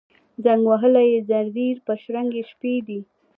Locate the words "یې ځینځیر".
1.11-1.77